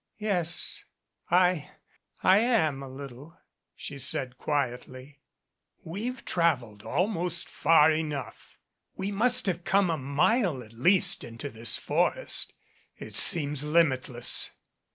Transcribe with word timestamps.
"Yes, 0.17 0.83
I 1.29 1.69
I 2.23 2.39
am 2.39 2.81
a 2.81 2.87
little," 2.89 3.37
she 3.75 3.99
said 3.99 4.35
quietly. 4.39 5.19
"We've 5.83 6.25
traveled 6.25 6.81
almost 6.81 7.47
far 7.47 7.91
enough. 7.91 8.57
We 8.95 9.11
must 9.11 9.45
have 9.45 9.63
come 9.63 9.91
a 9.91 9.99
mile 9.99 10.63
at 10.63 10.73
least 10.73 11.23
into 11.23 11.51
this 11.51 11.77
forest. 11.77 12.51
It 12.97 13.13
seems 13.15 13.63
limitless." 13.63 14.49